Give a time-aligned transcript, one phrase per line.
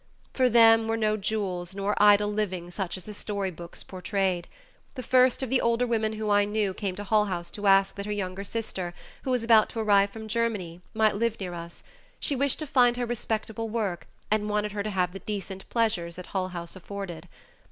[0.33, 4.47] For them were no jewels nor idle living such as the storybooks portrayed.
[4.95, 7.93] The first of the older women whom I knew came to Hull House to ask
[7.97, 11.83] that her young sister, who was about to arrive from Germany, might live near us;
[12.19, 16.15] she wished to find her respectable work and wanted her to have the "decent pleasures"
[16.15, 17.27] that Hull House afforded.